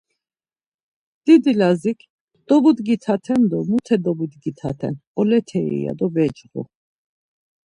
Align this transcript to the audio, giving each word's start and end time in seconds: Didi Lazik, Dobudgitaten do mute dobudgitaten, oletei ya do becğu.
Didi 1.25 1.51
Lazik, 1.61 1.99
Dobudgitaten 2.51 3.39
do 3.53 3.59
mute 3.69 3.95
dobudgitaten, 4.09 4.93
oletei 5.21 5.69
ya 5.85 5.91
do 5.99 6.07
becğu. 6.13 6.61